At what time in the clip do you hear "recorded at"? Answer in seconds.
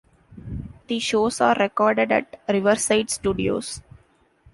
1.53-2.41